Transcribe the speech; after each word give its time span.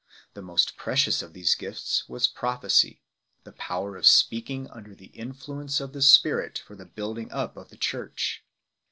The 0.33 0.41
most 0.41 0.77
precious 0.77 1.21
of 1.21 1.33
these 1.33 1.53
gifts 1.53 2.09
was 2.09 2.27
prophecy 2.27 3.03
2, 3.45 3.51
the 3.51 3.51
power 3.51 3.95
of 3.95 4.05
speakingunder 4.05 4.95
the^intiuence 4.95 5.79
of 5.79 5.93
the 5.93 6.01
Spirit 6.01 6.57
for 6.57 6.75
the 6.75 6.85
building 6.87 7.31
up 7.31 7.55
of 7.55 7.69
the 7.69 7.77
Church. 7.77 8.43